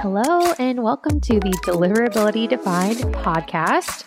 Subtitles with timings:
[0.00, 4.04] Hello, and welcome to the Deliverability Defined podcast.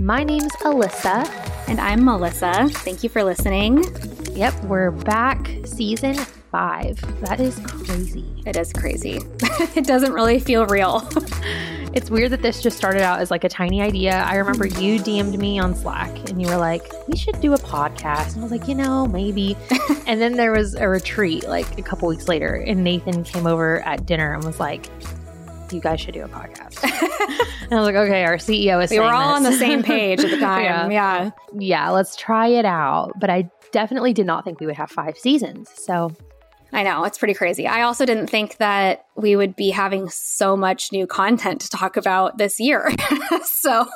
[0.00, 1.28] My name's Alyssa.
[1.68, 2.66] And I'm Melissa.
[2.70, 3.84] Thank you for listening.
[4.34, 6.98] Yep, we're back, season five.
[7.20, 8.24] That is crazy.
[8.46, 9.20] It is crazy.
[9.76, 11.06] it doesn't really feel real.
[11.94, 14.14] It's weird that this just started out as like a tiny idea.
[14.26, 17.56] I remember you DM'd me on Slack and you were like, we should do a
[17.56, 18.34] podcast.
[18.34, 19.56] And I was like, you know, maybe.
[20.08, 23.80] and then there was a retreat like a couple weeks later, and Nathan came over
[23.82, 24.86] at dinner and was like,
[25.72, 26.82] you guys should do a podcast.
[27.62, 29.36] and I was like, okay, our CEO is we were all this.
[29.36, 30.62] on the same page at the time.
[30.62, 30.88] Yeah.
[30.90, 31.30] yeah.
[31.58, 33.12] yeah, let's try it out.
[33.18, 35.70] But I definitely did not think we would have five seasons.
[35.74, 36.14] So
[36.74, 37.68] I know, it's pretty crazy.
[37.68, 41.96] I also didn't think that we would be having so much new content to talk
[41.96, 42.90] about this year.
[43.44, 43.86] so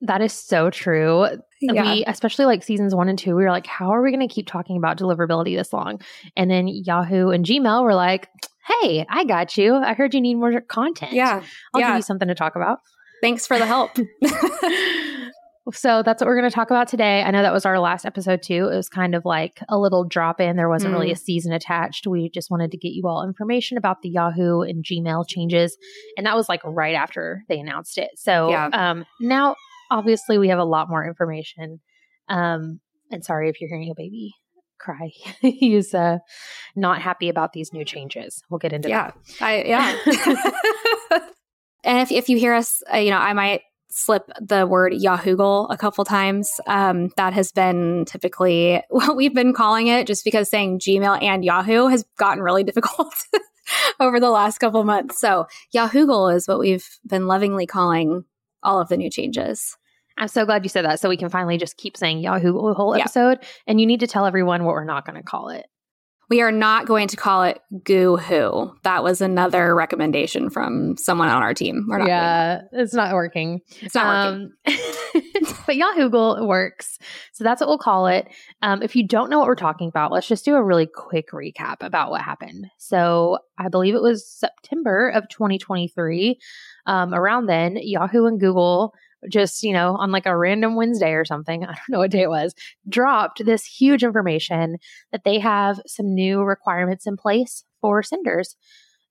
[0.00, 1.26] that is so true.
[1.60, 1.94] Yeah.
[1.94, 4.32] We, especially like seasons one and two, we were like, how are we going to
[4.32, 6.00] keep talking about deliverability this long?
[6.36, 8.28] And then Yahoo and Gmail were like,
[8.66, 9.74] hey, I got you.
[9.76, 11.12] I heard you need more content.
[11.12, 11.42] yeah,
[11.74, 11.88] I'll yeah.
[11.90, 12.78] give you something to talk about.
[13.22, 13.92] thanks for the help.
[15.72, 17.22] So that's what we're going to talk about today.
[17.24, 18.68] I know that was our last episode too.
[18.72, 20.54] It was kind of like a little drop in.
[20.54, 21.14] There wasn't really Mm.
[21.14, 22.06] a season attached.
[22.06, 25.76] We just wanted to get you all information about the Yahoo and Gmail changes.
[26.16, 28.10] And that was like right after they announced it.
[28.14, 28.68] So Yeah.
[28.72, 29.56] um, now,
[29.90, 31.80] obviously, we have a lot more information.
[32.28, 32.78] Um,
[33.10, 34.34] and sorry if you're hearing a baby
[34.78, 35.12] cry.
[35.40, 36.18] He's uh,
[36.74, 38.42] not happy about these new changes.
[38.50, 39.96] We'll get into yeah, I yeah.
[41.84, 45.66] and if if you hear us, uh, you know, I might slip the word Yahoogle
[45.70, 46.50] a couple times.
[46.66, 51.44] Um, that has been typically what we've been calling it, just because saying Gmail and
[51.44, 53.14] Yahoo has gotten really difficult
[54.00, 55.20] over the last couple months.
[55.20, 58.24] So Yahoogle is what we've been lovingly calling
[58.62, 59.76] all of the new changes.
[60.18, 61.00] I'm so glad you said that.
[61.00, 63.02] So we can finally just keep saying Yahoo the whole Yeah.
[63.04, 63.38] episode.
[63.66, 65.66] And you need to tell everyone what we're not going to call it.
[66.28, 68.72] We are not going to call it Goo Who.
[68.82, 71.86] That was another recommendation from someone on our team.
[71.88, 73.60] We're not yeah, it's not working.
[73.80, 74.52] It's not working.
[74.66, 76.98] Um, but Yahoogle works.
[77.32, 78.26] So that's what we'll call it.
[78.60, 81.30] Um, if you don't know what we're talking about, let's just do a really quick
[81.30, 82.66] recap about what happened.
[82.76, 86.40] So I believe it was September of 2023.
[86.86, 88.94] Um, around then, Yahoo and Google
[89.30, 92.22] just, you know, on like a random Wednesday or something, I don't know what day
[92.22, 92.54] it was,
[92.88, 94.76] dropped this huge information
[95.12, 98.56] that they have some new requirements in place for senders.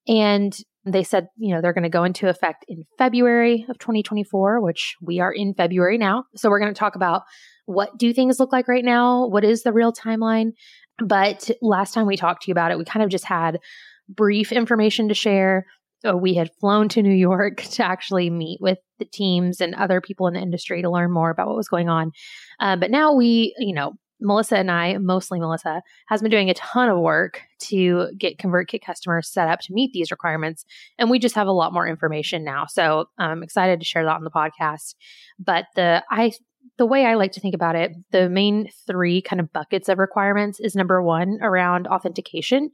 [0.07, 0.55] And
[0.85, 4.95] they said, you know, they're going to go into effect in February of 2024, which
[5.01, 6.25] we are in February now.
[6.35, 7.23] So we're going to talk about
[7.65, 9.27] what do things look like right now?
[9.27, 10.51] What is the real timeline?
[10.99, 13.59] But last time we talked to you about it, we kind of just had
[14.07, 15.65] brief information to share.
[16.01, 20.01] So we had flown to New York to actually meet with the teams and other
[20.01, 22.11] people in the industry to learn more about what was going on.
[22.59, 26.53] Uh, but now we, you know, Melissa and I, mostly Melissa, has been doing a
[26.53, 30.65] ton of work to get ConvertKit customers set up to meet these requirements.
[30.97, 32.65] And we just have a lot more information now.
[32.65, 34.95] So I'm excited to share that on the podcast.
[35.37, 36.31] But the I
[36.77, 39.99] the way I like to think about it, the main three kind of buckets of
[39.99, 42.71] requirements is number one around authentication.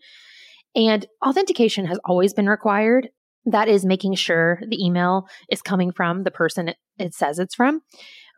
[0.75, 3.09] And authentication has always been required.
[3.45, 7.81] That is making sure the email is coming from the person it, says it's from.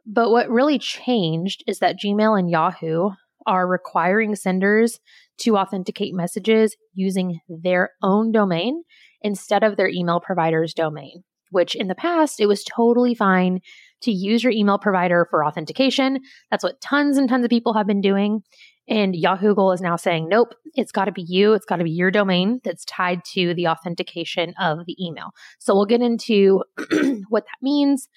[0.05, 3.11] But what really changed is that Gmail and Yahoo
[3.45, 4.99] are requiring senders
[5.39, 8.83] to authenticate messages using their own domain
[9.21, 13.59] instead of their email provider's domain, which in the past it was totally fine
[14.01, 16.19] to use your email provider for authentication.
[16.51, 18.43] That's what tons and tons of people have been doing.
[18.87, 21.53] And Yahoogle is now saying, nope, it's got to be you.
[21.53, 25.31] It's got to be your domain that's tied to the authentication of the email.
[25.59, 26.63] So we'll get into
[27.29, 28.09] what that means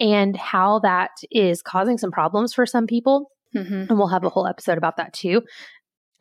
[0.00, 3.30] and how that is causing some problems for some people.
[3.54, 3.88] Mhm.
[3.88, 5.42] And we'll have a whole episode about that too.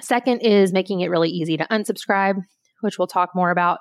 [0.01, 2.41] Second is making it really easy to unsubscribe,
[2.81, 3.79] which we'll talk more about.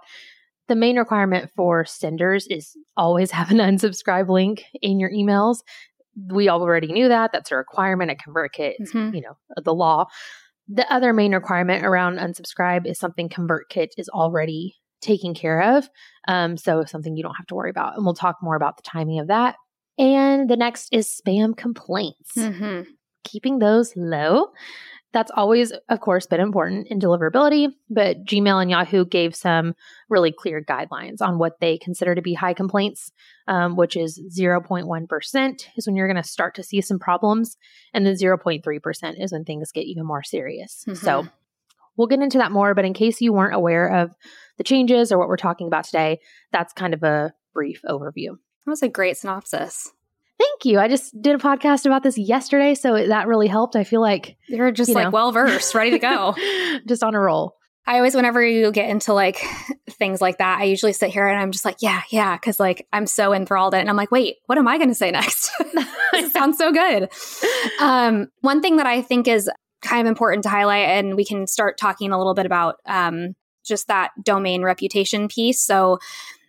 [0.69, 5.58] The main requirement for senders is always have an unsubscribe link in your emails.
[6.30, 7.32] We already knew that.
[7.32, 8.75] That's a requirement at ConvertKit.
[8.78, 9.14] It's, Mhm.
[9.14, 10.06] you know, the law.
[10.69, 15.88] The other main requirement around unsubscribe is something ConvertKit is already taking care of.
[16.28, 17.96] Um, so something you don't have to worry about.
[17.96, 19.56] And we'll talk more about the timing of that.
[19.99, 22.87] And the next is spam complaints Mhm.
[23.22, 24.49] keeping those low.
[25.14, 29.75] That's always, of course, been important in deliverability, but Gmail and Yahoo gave some
[30.11, 33.12] really clear guidelines on what they consider to be high complaints,
[33.46, 37.56] um, which is 0.1% is when you're going to start to see some problems,
[37.94, 40.84] and then 0.3% is when things get even more serious.
[40.94, 41.31] So Mhm.
[41.96, 44.16] we'll get into that more, but in case you weren't aware of
[44.58, 46.19] the changes or what we're talking about today,
[46.50, 48.31] that's kind of a brief overview.
[48.66, 49.93] That was a great synopsis.
[50.38, 50.78] Thank you.
[50.81, 53.76] I just did a podcast about this yesterday, so that really helped.
[53.76, 56.34] I feel like You're just You like well versed, ready to go.
[56.86, 57.56] just on a roll.
[57.86, 59.44] I always, whenever you get into like
[59.90, 62.86] things like that, I usually sit here and I'm just like, yeah, yeah, because like
[62.92, 63.81] I'm so enthralled in it.
[63.82, 65.50] And I'm like, wait, what am I going to say next?
[65.60, 67.10] it sounds so good.
[67.80, 69.50] Um, one thing that I think is
[69.82, 73.34] kind of important to highlight, and we can start talking a little bit about um,
[73.64, 75.60] just that domain reputation piece.
[75.60, 75.98] So,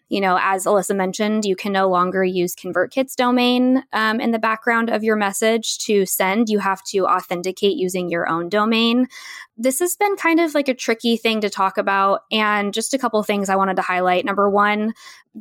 [0.09, 4.39] you know, as Alyssa mentioned, you can no longer use ConvertKit's domain um, in the
[4.39, 6.49] background of your message to send.
[6.49, 9.07] You have to authenticate using your own domain.
[9.57, 12.21] This has been kind of like a tricky thing to talk about.
[12.31, 14.25] And just a couple things I wanted to highlight.
[14.25, 14.93] Number one,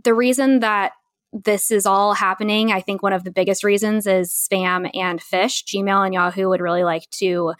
[0.03, 0.93] the reason that
[1.33, 5.65] this is all happening, I think one of the biggest reasons is spam and phish.
[5.65, 7.53] Gmail and Yahoo would really like to,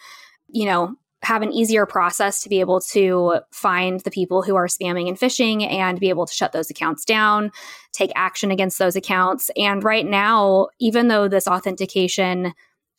[0.49, 0.95] you know,
[1.25, 5.17] have an easier process to be able to find the people who are spamming and
[5.17, 7.51] phishing and be able to shut those accounts down,
[7.91, 9.49] take action against those accounts.
[9.57, 12.53] And right now, even though this authentication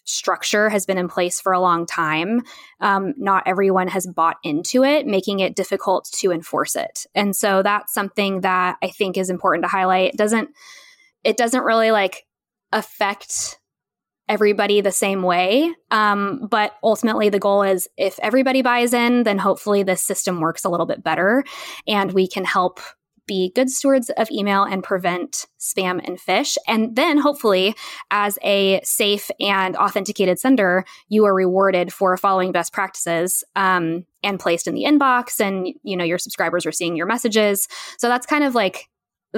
[0.05, 2.43] structure has been in place for a long time,
[2.81, 7.07] um, not everyone has bought into it, making it difficult to enforce it.
[7.15, 10.15] And so that's something that I think is important to highlight.
[10.15, 10.51] It doesn't
[11.23, 12.25] it doesn't really like
[12.73, 13.59] affect
[14.29, 15.73] everybody the same way.
[15.91, 20.65] Um, but ultimately, the goal is if everybody buys in, then hopefully this system works
[20.65, 21.45] a little bit better
[21.87, 22.81] and we can help
[23.27, 26.57] be good stewards of email and prevent spam and phish.
[26.67, 27.75] And then hopefully,
[28.11, 34.41] as a safe and authenticated sender, you are rewarded for following best practices um, and
[34.41, 35.41] placed in the inbox.
[35.41, 37.69] And you know your subscribers are seeing your messages.
[37.99, 38.89] So that's kind of like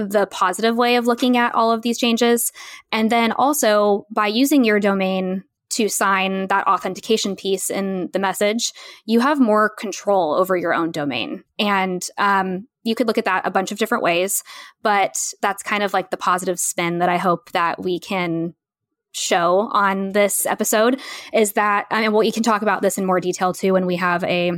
[0.05, 2.53] the positive way of looking at all of these changes.
[2.93, 8.73] And then also by using your domain to sign that authentication piece in the message,
[9.05, 11.45] you have more control over your own domain.
[11.59, 14.43] And um, you could look at that a bunch of different ways,
[14.83, 18.55] but that's kind of like the positive spin that I hope that we can
[19.13, 21.01] show on this episode
[21.33, 23.87] is that I mean well you can talk about this in more detail too when
[23.87, 24.51] we have a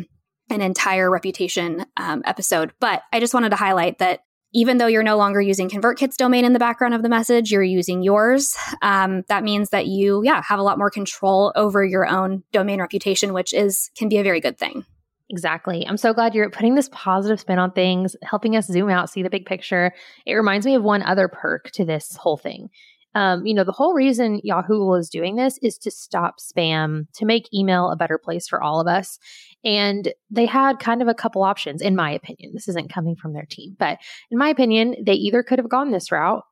[0.50, 4.20] an entire reputation um, episode but i just wanted to highlight that
[4.52, 7.62] even though you're no longer using ConvertKit's domain in the background of the message, you're
[7.62, 8.56] using yours.
[8.82, 12.80] Um, that means that you, yeah, have a lot more control over your own domain
[12.80, 14.84] reputation, which is can be a very good thing.
[15.28, 15.86] Exactly.
[15.86, 19.22] I'm so glad you're putting this positive spin on things, helping us zoom out, see
[19.22, 19.92] the big picture.
[20.26, 22.70] It reminds me of one other perk to this whole thing.
[23.14, 27.24] Um, you know, the whole reason Yahoo is doing this is to stop spam, to
[27.24, 29.18] make email a better place for all of us.
[29.64, 32.52] And they had kind of a couple options, in my opinion.
[32.54, 33.98] This isn't coming from their team, but
[34.30, 36.44] in my opinion, they either could have gone this route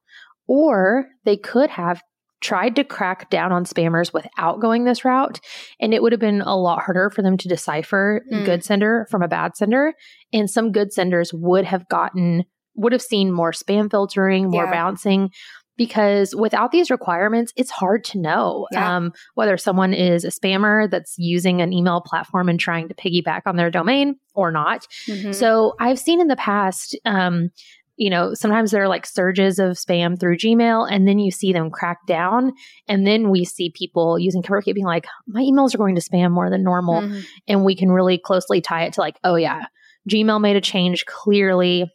[0.46, 2.02] or they could have
[2.40, 5.40] tried to crack down on spammers without going this route.
[5.80, 8.44] And it would have been a lot harder for them to decipher mm.
[8.44, 9.94] good sender from a bad sender.
[10.32, 12.44] And some good senders would have gotten,
[12.76, 14.70] would have seen more spam filtering, more yeah.
[14.70, 15.30] bouncing
[15.78, 18.96] because without these requirements, it's hard to know yeah.
[18.96, 23.42] um, whether someone is a spammer that's using an email platform and trying to piggyback
[23.46, 24.86] on their domain or not.
[25.06, 25.32] Mm-hmm.
[25.32, 27.50] So I've seen in the past, um,
[27.96, 31.52] you know, sometimes there are like surges of spam through Gmail, and then you see
[31.52, 32.52] them crack down.
[32.86, 36.32] And then we see people using ConvertKit being like, my emails are going to spam
[36.32, 37.02] more than normal.
[37.02, 37.20] Mm-hmm.
[37.46, 39.66] And we can really closely tie it to like, oh, yeah,
[40.10, 41.90] Gmail made a change clearly.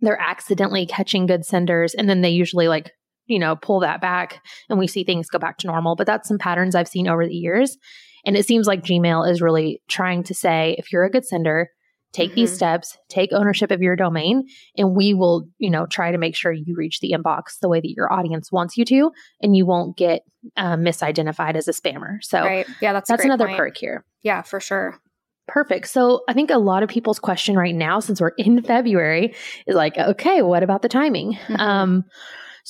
[0.00, 1.94] They're accidentally catching good senders.
[1.94, 2.92] And then they usually like
[3.30, 5.96] you know, pull that back and we see things go back to normal.
[5.96, 7.78] But that's some patterns I've seen over the years.
[8.26, 11.70] And it seems like Gmail is really trying to say if you're a good sender,
[12.12, 12.40] take mm-hmm.
[12.40, 16.34] these steps, take ownership of your domain, and we will, you know, try to make
[16.34, 19.64] sure you reach the inbox the way that your audience wants you to, and you
[19.64, 20.22] won't get
[20.56, 22.18] um, misidentified as a spammer.
[22.22, 22.66] So, right.
[22.82, 23.58] yeah, that's that's another point.
[23.58, 24.04] perk here.
[24.22, 25.00] Yeah, for sure.
[25.46, 25.88] Perfect.
[25.88, 29.34] So I think a lot of people's question right now, since we're in February,
[29.66, 31.32] is like, okay, what about the timing?
[31.32, 31.56] Mm-hmm.
[31.56, 32.04] Um,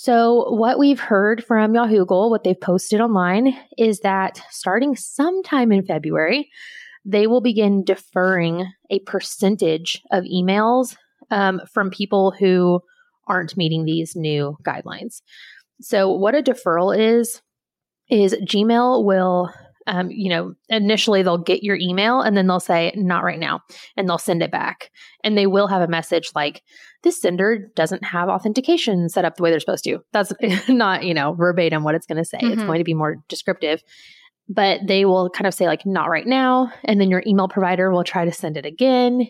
[0.02, 5.84] so, what we've heard from Yahoogle, what they've posted online, is that starting sometime in
[5.84, 6.48] February,
[7.04, 10.96] they will begin deferring a percentage of emails
[11.30, 12.80] um, from people who
[13.26, 15.20] aren't meeting these new guidelines.
[15.82, 17.42] So, what a deferral is,
[18.08, 19.52] is Gmail will
[19.90, 23.60] um, you know, initially they'll get your email and then they'll say, not right now,
[23.96, 24.92] and they'll send it back.
[25.24, 26.62] And they will have a message like,
[27.02, 29.98] this sender doesn't have authentication set up the way they're supposed to.
[30.12, 30.32] That's
[30.68, 32.38] not, you know, verbatim what it's going to say.
[32.38, 32.52] Mm-hmm.
[32.52, 33.82] It's going to be more descriptive.
[34.48, 36.72] But they will kind of say, like, not right now.
[36.84, 39.26] And then your email provider will try to send it again.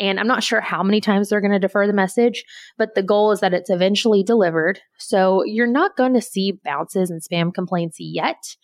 [0.00, 2.44] And I'm not sure how many times they're going to defer the message,
[2.78, 4.80] but the goal is that it's eventually delivered.
[4.98, 8.56] So you're not going to see bounces and spam complaints yet.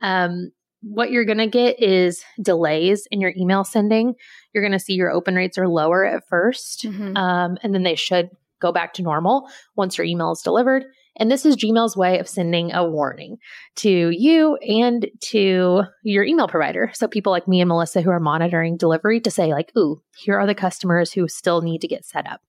[0.00, 0.52] Um,
[0.82, 4.14] what you're going to get is delays in your email sending.
[4.52, 7.16] You're going to see your open rates are lower at 1st mm-hmm.
[7.16, 8.30] um, and then they should
[8.60, 10.84] go back to normal once your email is delivered.
[11.18, 13.38] And this is Gmail's way of sending a warning
[13.76, 16.90] to you and to your email provider.
[16.92, 20.38] So people like me and Melissa who are monitoring delivery to say like, ooh, here
[20.38, 22.42] are the customers who still need to get set up.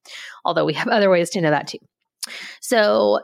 [0.44, 1.80] Although we have other ways to know that too.
[2.60, 3.22] So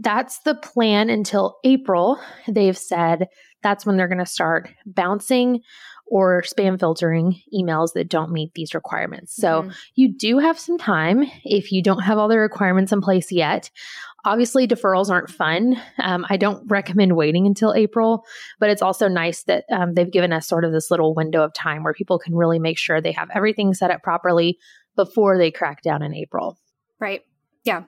[0.00, 2.18] that's the plan until April.
[2.46, 3.28] They've said
[3.62, 5.62] that's when they're going to start bouncing
[6.06, 9.34] or spam filtering emails that don't meet these requirements.
[9.34, 9.70] So mm-hmm.
[9.96, 13.70] you do have some time if you don't have all the requirements in place yet.
[14.24, 15.80] Obviously, deferrals aren't fun.
[15.98, 18.24] Um, I don't recommend waiting until April,
[18.58, 21.52] but it's also nice that um, they've given us sort of this little window of
[21.54, 24.58] time where people can really make sure they have everything set up properly
[24.96, 26.58] before they crack down in April.
[26.98, 27.22] Right.
[27.64, 27.84] Yeah.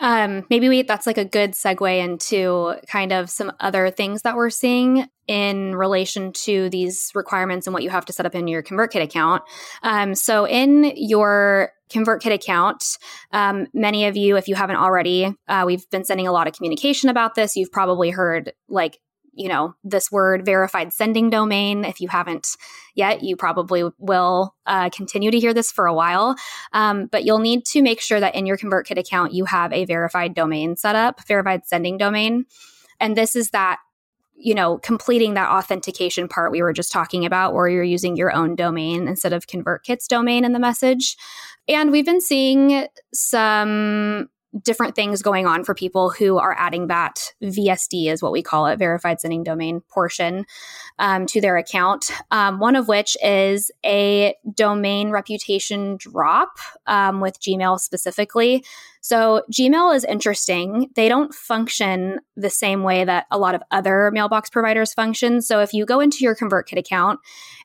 [0.00, 4.36] Um, maybe we, that's like a good segue into kind of some other things that
[4.36, 8.48] we're seeing in relation to these requirements and what you have to set up in
[8.48, 9.42] your ConvertKit account.
[9.82, 12.84] Um, so, in your ConvertKit account,
[13.32, 16.54] um, many of you, if you haven't already, uh, we've been sending a lot of
[16.54, 17.56] communication about this.
[17.56, 18.98] You've probably heard like
[19.32, 21.84] you know, this word verified sending domain.
[21.84, 22.56] If you haven't
[22.94, 26.36] yet, you probably will uh, continue to hear this for a while.
[26.72, 29.84] Um, but you'll need to make sure that in your ConvertKit account, you have a
[29.84, 32.46] verified domain set up, verified sending domain.
[33.00, 33.78] And this is that
[34.40, 38.32] you know, completing that authentication part we were just talking about, where you're using your
[38.32, 41.16] own domain instead of ConvertKit's domain in the message.
[41.66, 44.28] And we've been seeing some
[44.62, 48.66] different things going on for people who are adding that VSD, is what we call
[48.66, 50.46] it, verified sending domain portion
[50.98, 52.10] um, to their account.
[52.30, 58.64] Um, one of which is a domain reputation drop um, with Gmail specifically.
[59.08, 60.90] So, Gmail is interesting.
[60.94, 65.40] They don't function the same way that a lot of other mailbox providers function.
[65.40, 67.18] So, if you go into your ConvertKit account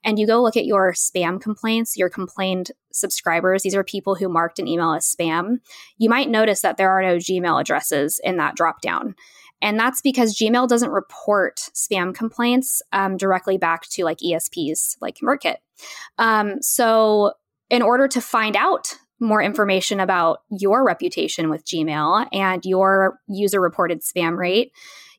[0.06, 4.30] and you go look at your spam complaints, your complained subscribers, these are people who
[4.30, 5.58] marked an email as spam,
[5.98, 9.14] you might notice that there are no Gmail addresses in that dropdown.
[9.62, 15.18] And that's because Gmail doesn't report spam complaints um, directly back to like ESPs like
[15.18, 15.58] ConvertKit.
[16.18, 17.34] Um, so,
[17.70, 23.60] in order to find out more information about your reputation with Gmail and your user
[23.60, 24.72] reported spam rate,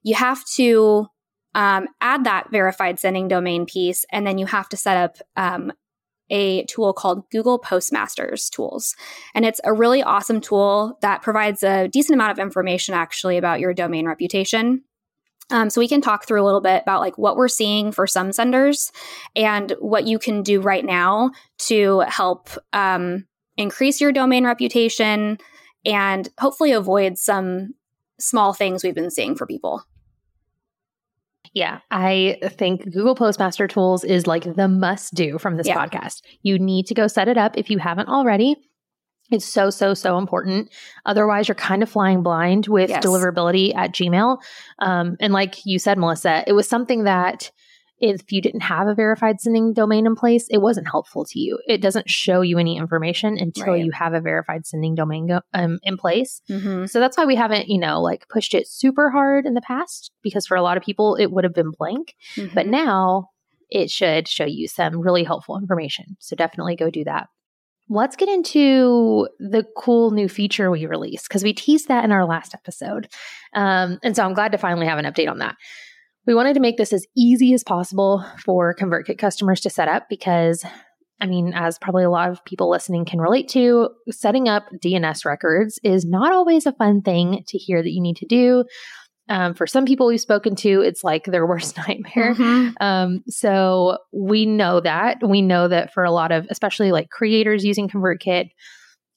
[0.03, 1.07] you have to
[1.55, 5.73] um, add that verified sending domain piece, and then you have to set up um,
[6.31, 8.95] a tool called Google Postmasters Tools.
[9.35, 13.61] And it's a really awesome tool that provides a decent amount of information actually about
[13.61, 14.83] your domain reputation.
[15.51, 18.07] Um, so we can talk through a little bit about like what we're seeing for
[18.07, 18.91] some senders
[19.37, 25.39] and what you can do right now to help um, increase your domain reputation
[25.85, 27.75] and hopefully avoid some
[28.19, 29.85] small things we've been seeing for people.
[31.53, 35.77] Yeah, I think Google Postmaster Tools is like the must do from this yeah.
[35.77, 36.23] podcast.
[36.43, 38.57] You need to go set it up if you haven't already.
[39.31, 40.71] It's so, so, so important.
[41.07, 43.05] Otherwise, you're kind of flying blind with yes.
[43.05, 44.39] deliverability at Gmail.
[44.81, 47.51] Um, and like you said, Melissa, it was something that
[48.05, 51.59] if you didn't have a verified sending domain in place, it wasn't helpful to you.
[51.67, 53.85] It doesn't show you any information until right.
[53.85, 56.43] you have a verified sending domain go, um, in place.
[56.51, 56.87] Mm-hmm.
[56.87, 60.11] So that's why we haven't, you know, like pushed it super hard in the past
[60.23, 62.15] because for a lot of people it would have been blank.
[62.37, 62.55] Mm-hmm.
[62.55, 63.31] But now
[63.71, 66.17] it should show you some really helpful information.
[66.21, 67.29] So definitely go do that.
[67.89, 72.25] Let's get into the cool new feature we released because we teased that in our
[72.25, 73.09] last episode.
[73.55, 75.57] Um, and so I'm glad to finally have an update on that.
[76.27, 80.09] We wanted to make this as easy as possible for ConvertKit customers to set up
[80.09, 80.65] because,
[81.21, 85.25] I mean, as probably a lot of people listening can relate to, setting up DNS
[85.25, 88.65] records is not always a fun thing to hear that you need to do.
[89.29, 92.35] Um, for some people we've spoken to, it's like their worst nightmare.
[92.35, 92.71] Mm-hmm.
[92.81, 95.19] Um, so we know that.
[95.27, 98.51] We know that for a lot of, especially like creators using ConvertKit,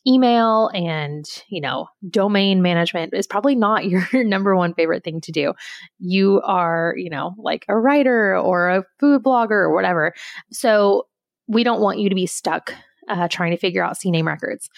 [0.07, 5.31] email and, you know, domain management is probably not your number one favorite thing to
[5.31, 5.53] do.
[5.99, 10.13] You are, you know, like a writer or a food blogger or whatever.
[10.51, 11.07] So
[11.47, 12.73] we don't want you to be stuck
[13.07, 14.69] uh, trying to figure out CNAME records.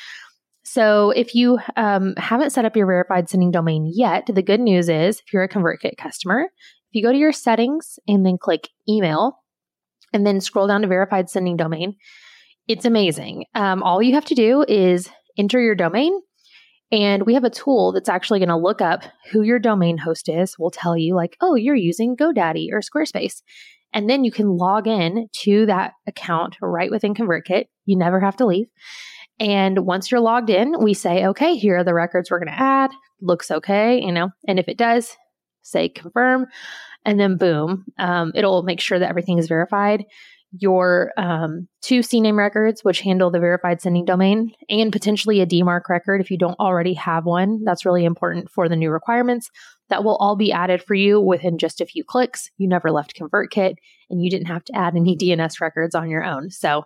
[0.63, 4.87] So if you um, haven't set up your verified sending domain yet, the good news
[4.87, 8.69] is if you're a ConvertKit customer, if you go to your settings and then click
[8.87, 9.39] email
[10.13, 11.95] and then scroll down to verified sending domain,
[12.67, 13.45] it's amazing.
[13.55, 15.09] Um, all you have to do is
[15.39, 16.19] enter your domain.
[16.91, 20.27] And we have a tool that's actually going to look up who your domain host
[20.27, 20.57] is.
[20.57, 23.41] We'll tell you, like, oh, you're using GoDaddy or Squarespace.
[23.93, 27.65] And then you can log in to that account right within ConvertKit.
[27.85, 28.67] You never have to leave.
[29.39, 32.59] And once you're logged in, we say, okay, here are the records we're going to
[32.59, 32.91] add.
[33.21, 34.29] Looks okay, you know.
[34.47, 35.15] And if it does,
[35.61, 36.47] say confirm.
[37.05, 40.05] And then boom, um, it'll make sure that everything is verified
[40.51, 45.89] your um, two CNAME records, which handle the verified sending domain, and potentially a DMARC
[45.89, 47.63] record if you don't already have one.
[47.63, 49.49] That's really important for the new requirements.
[49.89, 52.49] That will all be added for you within just a few clicks.
[52.57, 53.75] You never left ConvertKit,
[54.09, 56.49] and you didn't have to add any DNS records on your own.
[56.49, 56.83] So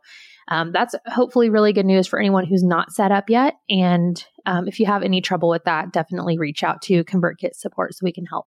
[0.50, 3.55] um, that's hopefully really good news for anyone who's not set up yet.
[3.70, 7.93] And um, if you have any trouble with that, definitely reach out to ConvertKit support
[7.93, 8.46] so we can help.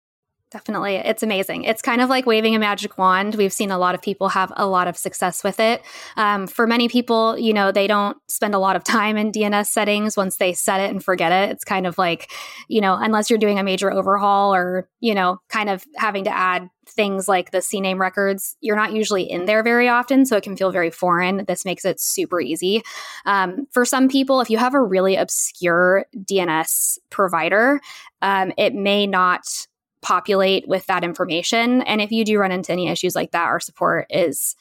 [0.52, 0.94] Definitely.
[0.94, 1.64] It's amazing.
[1.64, 3.34] It's kind of like waving a magic wand.
[3.34, 5.82] We've seen a lot of people have a lot of success with it.
[6.16, 9.66] Um, for many people, you know, they don't spend a lot of time in DNS
[9.66, 11.50] settings once they set it and forget it.
[11.50, 12.30] It's kind of like,
[12.68, 16.30] you know, unless you're doing a major overhaul or, you know, kind of having to
[16.30, 20.24] add things like the CNAME records, you're not usually in there very often.
[20.24, 21.44] So it can feel very foreign.
[21.48, 22.82] This makes it super easy.
[23.24, 27.80] Um, for some people, if you have a really obscure DNS provider,
[28.22, 29.66] um, it may not
[30.06, 31.82] populate with that information.
[31.82, 34.54] And if you do run into any issues like that, our support is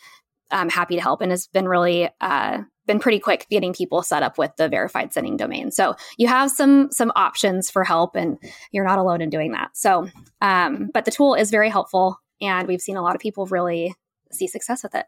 [0.50, 4.24] um, happy to help and has been really uh, been pretty quick getting people set
[4.24, 5.70] up with the verified sending domain.
[5.70, 8.40] So you have some some options for help, and
[8.72, 9.78] you're not alone in doing that.
[9.78, 10.10] So,
[10.42, 13.94] um, but the tool is very helpful, and we've seen a lot of people really
[14.32, 15.06] see success with it.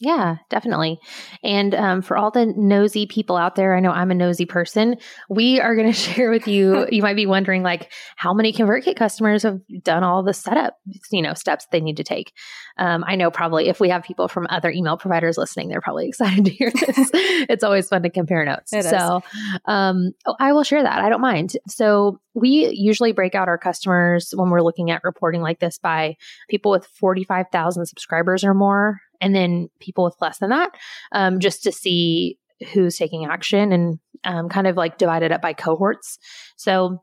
[0.00, 0.98] Yeah, definitely.
[1.44, 4.96] And um, for all the nosy people out there, I know I'm a nosy person.
[5.28, 6.86] We are going to share with you.
[6.90, 10.78] you might be wondering, like, how many ConvertKit customers have done all the setup,
[11.12, 12.32] you know, steps they need to take.
[12.78, 16.08] Um, I know probably if we have people from other email providers listening, they're probably
[16.08, 17.10] excited to hear this.
[17.14, 18.72] it's always fun to compare notes.
[18.72, 19.22] It so
[19.66, 21.00] um, oh, I will share that.
[21.00, 21.56] I don't mind.
[21.68, 26.16] So we usually break out our customers when we're looking at reporting like this by
[26.48, 30.70] people with 45,000 subscribers or more and then people with less than that,
[31.12, 32.38] um, just to see
[32.72, 36.18] who's taking action and um, kind of like divided up by cohorts.
[36.56, 37.00] So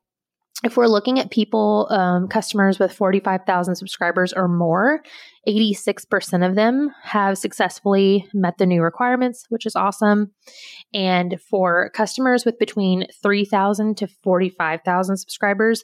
[0.64, 5.04] if we're looking at people, um, customers with 45,000 subscribers or more,
[5.48, 10.32] 86% of them have successfully met the new requirements, which is awesome.
[10.94, 15.84] And for customers with between 3,000 to 45,000 subscribers,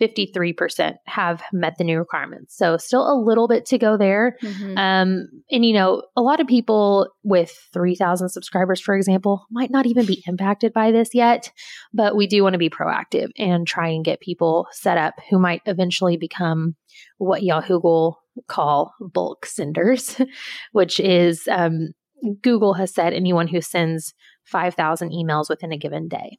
[0.00, 2.56] 53% have met the new requirements.
[2.56, 4.36] So still a little bit to go there.
[4.42, 4.76] Mm-hmm.
[4.76, 9.86] Um, and, you know, a lot of people with 3,000 subscribers, for example, might not
[9.86, 11.52] even be impacted by this yet,
[11.92, 15.38] but we do want to be proactive and try and get people set up who
[15.38, 16.74] might eventually become
[17.18, 20.20] what Yahoo will call bulk senders,
[20.72, 21.90] which is um,
[22.42, 24.14] Google has said anyone who sends
[24.46, 26.38] 5,000 emails within a given day.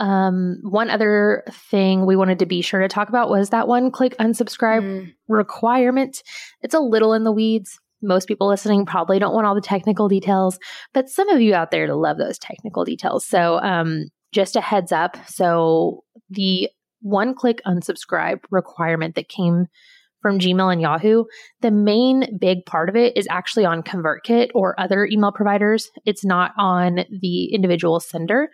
[0.00, 3.90] Um, one other thing we wanted to be sure to talk about was that one
[3.90, 5.14] click unsubscribe mm.
[5.28, 6.22] requirement.
[6.62, 7.78] It's a little in the weeds.
[8.02, 10.58] Most people listening probably don't want all the technical details,
[10.92, 13.24] but some of you out there love those technical details.
[13.24, 15.16] So, um, just a heads up.
[15.28, 16.68] So, the
[17.00, 19.68] one click unsubscribe requirement that came
[20.24, 21.24] from Gmail and Yahoo,
[21.60, 25.90] the main big part of it is actually on ConvertKit or other email providers.
[26.06, 28.48] It's not on the individual sender.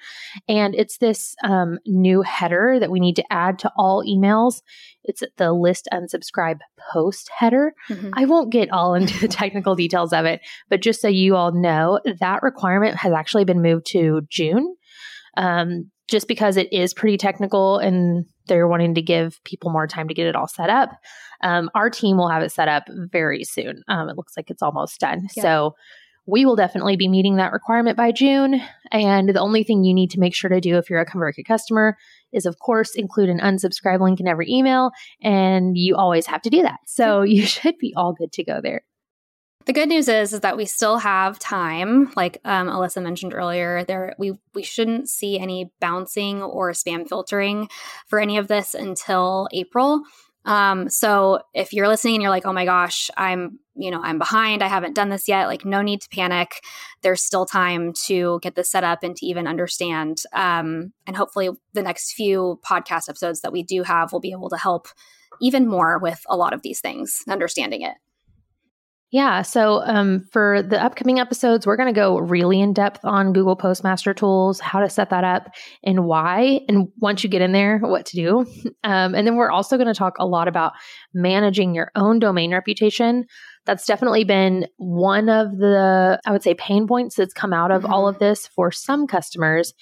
[0.48, 4.62] And it's this um, new header that we need to add to all emails.
[5.04, 6.58] It's the list unsubscribe
[6.92, 7.72] post header.
[7.88, 8.10] Mm-hmm.
[8.14, 11.52] I won't get all into the technical details of it, but just so you all
[11.52, 14.74] know, that requirement has actually been moved to June.
[15.36, 20.08] Um, just because it is pretty technical and they're wanting to give people more time
[20.08, 20.90] to get it all set up.
[21.42, 23.82] Um, our team will have it set up very soon.
[23.88, 25.28] Um, it looks like it's almost done.
[25.36, 25.42] Yeah.
[25.42, 25.74] So
[26.26, 28.60] we will definitely be meeting that requirement by June.
[28.92, 31.46] And the only thing you need to make sure to do if you're a ConvertKit
[31.46, 31.96] customer
[32.32, 34.90] is, of course, include an unsubscribe link in every email.
[35.22, 36.80] And you always have to do that.
[36.86, 38.82] So you should be all good to go there.
[39.70, 42.10] The good news is is that we still have time.
[42.16, 47.68] Like um, Alyssa mentioned earlier, there we we shouldn't see any bouncing or spam filtering
[48.08, 50.02] for any of this until April.
[50.44, 54.18] Um, so if you're listening and you're like, oh my gosh, I'm, you know, I'm
[54.18, 56.50] behind, I haven't done this yet, like no need to panic.
[57.02, 60.24] There's still time to get this set up and to even understand.
[60.32, 64.50] Um, and hopefully the next few podcast episodes that we do have will be able
[64.50, 64.88] to help
[65.40, 67.94] even more with a lot of these things, understanding it.
[69.12, 69.42] Yeah.
[69.42, 73.56] So um, for the upcoming episodes, we're going to go really in depth on Google
[73.56, 75.50] Postmaster tools, how to set that up,
[75.82, 76.60] and why.
[76.68, 78.46] And once you get in there, what to do.
[78.82, 80.72] Um, and then we're also going to talk a lot about
[81.12, 83.26] managing your own domain reputation.
[83.66, 87.82] That's definitely been one of the, I would say, pain points that's come out of
[87.82, 87.92] mm-hmm.
[87.92, 89.74] all of this for some customers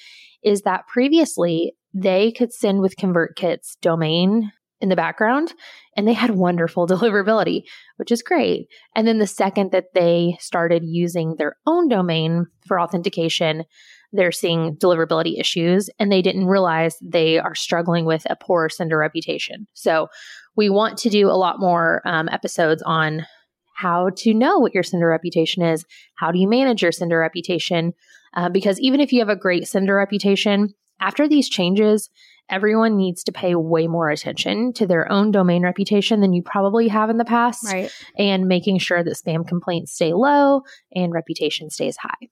[0.42, 5.52] is that previously they could send with ConvertKit's domain in the background
[5.96, 7.62] and they had wonderful deliverability,
[7.96, 8.68] which is great.
[8.94, 13.64] And then the second that they started using their own domain for authentication,
[14.12, 18.98] they're seeing deliverability issues and they didn't realize they are struggling with a poor sender
[18.98, 19.66] reputation.
[19.74, 20.08] So
[20.56, 23.26] we want to do a lot more um, episodes on
[23.74, 25.84] how to know what your sender reputation is.
[26.16, 27.92] How do you manage your sender reputation?
[28.34, 32.10] Uh, because even if you have a great sender reputation, after these changes,
[32.50, 36.88] everyone needs to pay way more attention to their own domain reputation than you probably
[36.88, 37.64] have in the past.
[37.64, 37.92] Right.
[38.16, 40.62] And making sure that spam complaints stay low
[40.94, 42.28] and reputation stays high.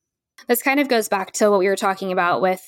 [0.48, 2.62] This kind of goes back to what we were talking about with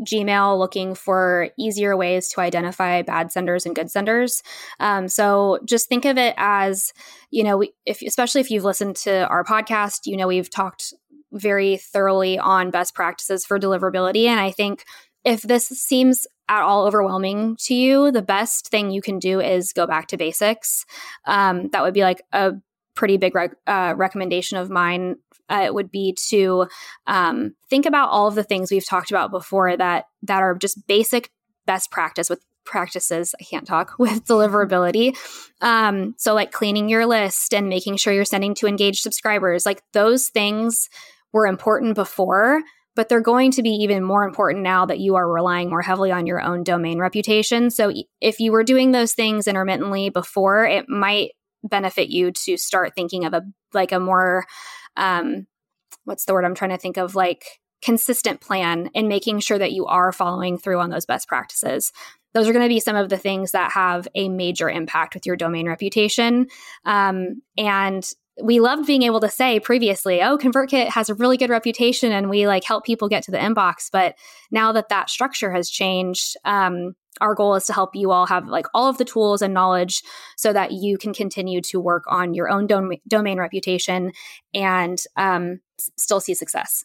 [0.00, 4.42] Gmail looking for easier ways to identify bad senders and good senders.
[4.78, 6.92] Um, so just think of it as,
[7.30, 10.94] you know, if especially if you've listened to our podcast, you know, we've talked
[11.32, 14.26] very thoroughly on best practices for deliverability.
[14.26, 14.84] And I think
[15.24, 19.72] if this seems at all overwhelming to you, the best thing you can do is
[19.72, 20.84] go back to basics.
[21.24, 22.54] Um, that would be like a
[22.94, 25.14] pretty big rec- uh, recommendation of mine.
[25.48, 26.66] Uh, it would be to
[27.06, 30.86] um, think about all of the things we've talked about before that that are just
[30.88, 31.30] basic
[31.66, 35.16] best practice with practices i can't talk with deliverability
[35.60, 39.82] um, so like cleaning your list and making sure you're sending to engaged subscribers like
[39.92, 40.88] those things
[41.32, 42.62] were important before
[42.96, 46.10] but they're going to be even more important now that you are relying more heavily
[46.10, 47.70] on your own domain reputation.
[47.70, 51.30] So if you were doing those things intermittently before, it might
[51.62, 53.42] benefit you to start thinking of a
[53.74, 54.46] like a more
[54.96, 55.46] um
[56.04, 57.44] what's the word I'm trying to think of like
[57.82, 61.92] consistent plan and making sure that you are following through on those best practices.
[62.32, 65.26] Those are going to be some of the things that have a major impact with
[65.26, 66.46] your domain reputation.
[66.84, 68.08] Um, and
[68.42, 72.30] we loved being able to say previously, oh, ConvertKit has a really good reputation and
[72.30, 73.88] we like help people get to the inbox.
[73.90, 74.16] But
[74.50, 78.46] now that that structure has changed, um, our goal is to help you all have
[78.46, 80.02] like all of the tools and knowledge
[80.36, 84.12] so that you can continue to work on your own dom- domain reputation
[84.54, 86.84] and um, s- still see success.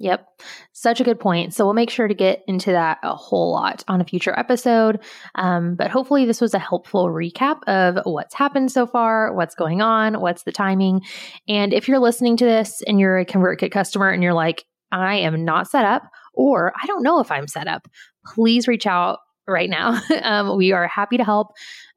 [0.00, 0.26] Yep.
[0.72, 1.52] Such a good point.
[1.52, 4.98] So we'll make sure to get into that a whole lot on a future episode.
[5.34, 9.82] Um, but hopefully, this was a helpful recap of what's happened so far, what's going
[9.82, 11.02] on, what's the timing.
[11.48, 15.16] And if you're listening to this and you're a ConvertKit customer and you're like, I
[15.16, 17.86] am not set up, or I don't know if I'm set up,
[18.24, 20.00] please reach out right now.
[20.22, 21.48] um, we are happy to help.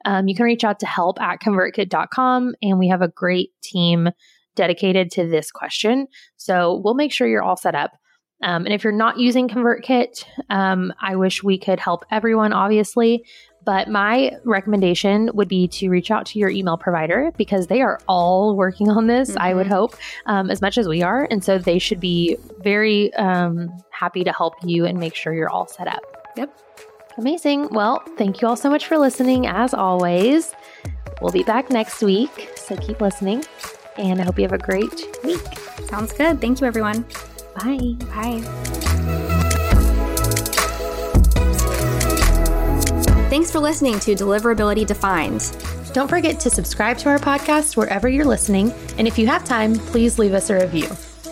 [0.04, 4.10] Um, you can reach out to help at convertkit.com, and we have a great team
[4.56, 6.08] dedicated to this question.
[6.38, 7.92] So we'll make sure you're all set up.
[8.42, 13.24] Um, and if you're not using ConvertKit, um, I wish we could help everyone, obviously.
[13.66, 18.00] But my recommendation would be to reach out to your email provider because they are
[18.10, 19.42] all working on this, mm-hmm.
[19.42, 19.76] I would mm-hmm.
[19.76, 21.26] hope, um, as much as we are.
[21.32, 25.50] And so they should be very um, happy to help you and make sure you're
[25.50, 26.02] all set up.
[26.36, 26.54] Yep.
[27.18, 27.70] Amazing.
[27.70, 30.54] Well, thank you all so much for listening, as always.
[31.22, 33.46] We'll be back next week, so keep listening
[33.98, 35.42] and I hope you have a great week.
[35.90, 36.42] Sounds good.
[36.42, 37.06] Thank you, everyone.
[37.56, 37.96] Bye.
[38.14, 38.42] Bye.
[43.30, 45.56] Thanks for listening to Deliverability Defined.
[45.94, 49.76] Don't forget to subscribe to our podcast wherever you're listening, and if you have time,
[49.76, 50.90] please leave us a review.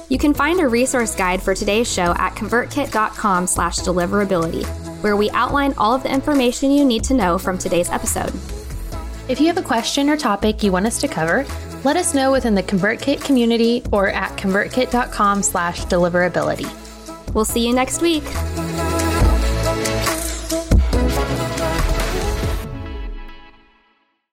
[0.09, 4.65] You can find a resource guide for today's show at convertkit.com slash deliverability,
[5.01, 8.33] where we outline all of the information you need to know from today's episode.
[9.29, 11.45] If you have a question or topic you want us to cover,
[11.83, 16.69] let us know within the ConvertKit community or at convertkit.com slash deliverability.
[17.33, 18.23] We'll see you next week.